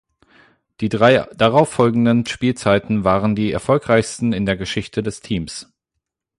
[0.79, 5.71] Die drei darauffolgenden Spielzeiten waren die erfolgreichsten in der Geschichte des Teams.